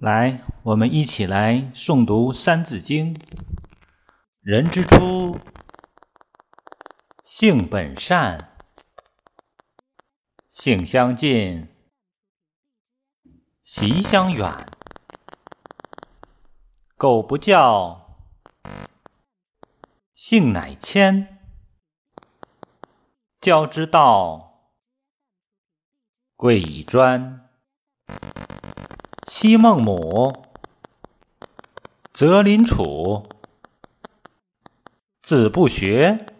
[0.00, 3.14] 来，我们一起来诵读《三字经》。
[4.40, 5.40] 人之初，
[7.24, 8.56] 性本善，
[10.48, 11.66] 性相近，
[13.64, 14.68] 习相远。
[16.96, 18.20] 苟不教，
[20.14, 21.40] 性乃迁。
[23.40, 24.70] 教之道，
[26.36, 27.50] 贵以专。
[29.30, 30.46] 昔孟母，
[32.14, 33.28] 择邻处，
[35.20, 36.32] 子不学，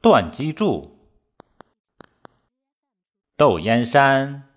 [0.00, 0.90] 断机杼。
[3.36, 4.52] 窦燕山，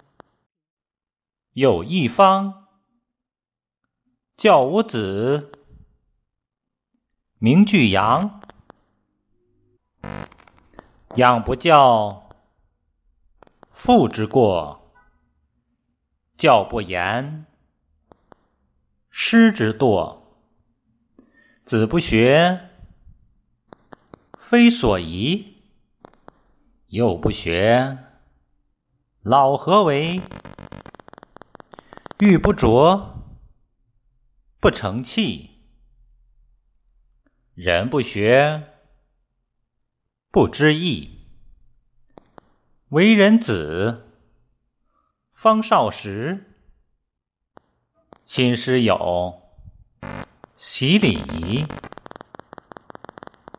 [1.53, 2.65] 有一方，
[4.35, 5.51] 教五子，
[7.37, 8.41] 名俱扬。
[11.15, 12.27] 养不教，
[13.69, 14.81] 父之过。
[16.45, 17.47] 教不严，
[19.09, 20.19] 师之惰；
[21.63, 22.69] 子不学，
[24.37, 25.63] 非所宜。
[26.89, 27.97] 幼不学，
[29.23, 30.21] 老何为？
[32.19, 33.15] 玉不琢，
[34.59, 35.49] 不成器。
[37.55, 38.75] 人不学，
[40.29, 41.25] 不知义。
[42.89, 44.04] 为人子。
[45.35, 46.55] 方少时，
[48.23, 49.41] 亲师友，
[50.55, 51.19] 习礼。
[51.33, 51.65] 仪，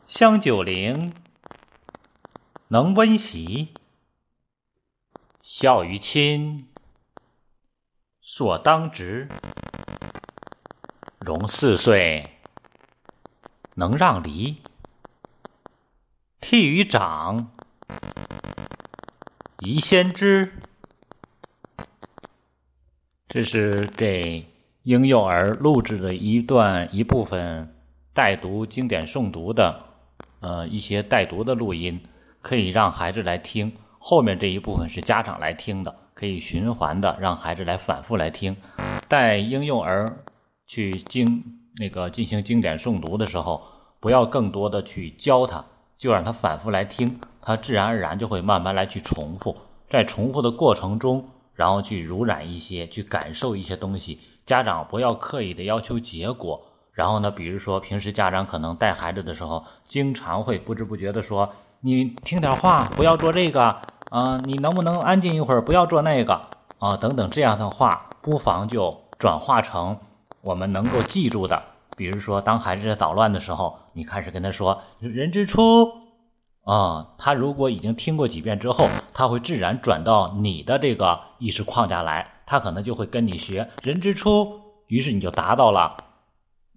[0.06, 1.12] 香九龄，
[2.68, 3.74] 能温席，
[5.42, 6.66] 孝于亲，
[8.22, 9.28] 所当执。
[11.18, 12.38] 融四岁，
[13.74, 14.62] 能让梨，
[16.40, 17.54] 悌于长，
[19.58, 20.54] 宜先知。
[23.36, 24.42] 这是给
[24.84, 27.70] 婴幼儿录制的一段一部分
[28.14, 29.78] 带读经典诵读的，
[30.40, 32.00] 呃，一些带读的录音，
[32.40, 33.70] 可以让孩子来听。
[33.98, 38.56] 后面这一部分是家长来听的，可以循环的让孩子来反复来听。
[39.06, 40.24] 带婴幼儿
[40.66, 41.44] 去经
[41.76, 43.62] 那个进行经典诵读的时候，
[44.00, 45.62] 不要更多的去教他，
[45.98, 49.54] 就让他反复来听，他自然而然就会慢慢来去重复，
[49.90, 51.22] 在重复的过程中。
[51.56, 54.20] 然后去濡染一些，去感受一些东西。
[54.46, 56.62] 家长不要刻意的要求结果。
[56.92, 63.76] 然后呢，比如说平时家长可能带孩子的时候，经常会不知不觉的说：“你听点话，不要做这个
[64.10, 66.40] 啊，你能不能安静一会儿，不要做那个
[66.78, 69.98] 啊，等等这样的话，不妨就转化成
[70.40, 71.62] 我们能够记住的。
[71.96, 75.60] 比如说，当孩子在捣乱的时候，你开始跟他说：“人之初。”
[76.66, 85.96] 啊，他如果已经听过几遍之后，他会自然转到你的这个意识框架来，他可能就会跟你学“人之初”，于是你就达到了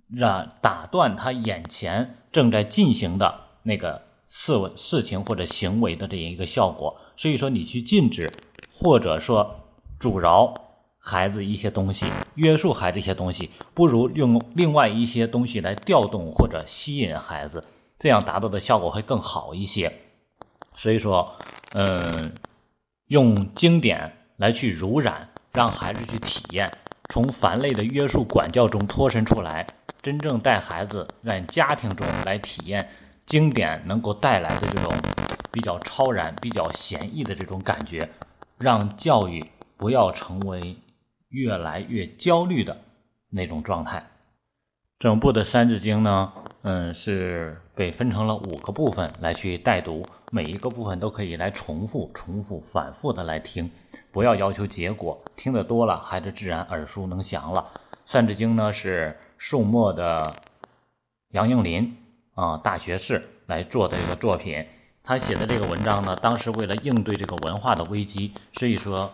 [0.07, 3.33] 让打断他眼前正在进行的
[3.63, 6.95] 那个事事情或者行为的这样一个效果。
[7.17, 8.31] 所以说，你去禁止
[8.71, 9.55] 或者说
[9.99, 10.53] 阻挠
[10.99, 17.63] 孩子一些东西，约束孩子一些东西，不如用另外一些东西来调动或者吸引孩子。
[17.99, 19.93] 这样达到的效果会更好一些，
[20.73, 21.35] 所以说，
[21.73, 22.33] 嗯，
[23.07, 26.71] 用经典来去濡染，让孩子去体验，
[27.09, 29.67] 从繁累的约束管教中脱身出来，
[30.01, 32.89] 真正带孩子在家庭中来体验
[33.25, 34.93] 经典能够带来的这种
[35.51, 38.09] 比较超然、比较闲逸的这种感觉，
[38.57, 39.45] 让教育
[39.75, 40.77] 不要成为
[41.27, 42.79] 越来越焦虑的
[43.29, 44.01] 那种状态。
[44.97, 53.71] 整部的《三字经》呢，嗯，是被分成了五个部分来去带读，每一个部分都可以来重复、重复、反复的来听，
[54.11, 57.65] 不要要求结果，听得多了，孩子自然耳熟能详了。
[58.03, 60.35] 《三字经》呢是宋末的
[61.31, 61.95] 杨应麟
[62.35, 64.65] 啊大学士来做的一个作品，
[65.01, 69.09] 他写的这个文章呢，当时为了应对这个文化的危机，所以说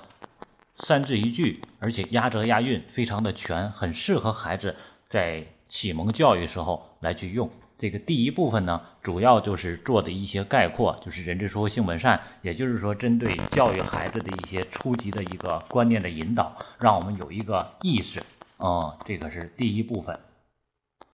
[0.78, 4.76] 三字一句，而且押辙押韵非常的全，很适合孩子
[5.08, 5.46] 在。
[5.68, 18.24] 启蒙教育时候来去用这个第一部分呢，主要就是做的一些概括，就是人之初性本善，也就是说针对教育孩子的一些初级的一个观念的引导，让我们有一个意识，
[18.58, 20.18] 啊，这个是第一部分。